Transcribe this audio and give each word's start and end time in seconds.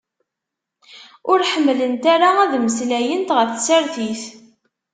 Ur 1.31 1.39
ḥemmlent 1.51 2.03
ara 2.13 2.29
ad 2.43 2.53
meslayent 2.63 3.33
ɣef 3.37 3.49
tsertit. 3.53 4.23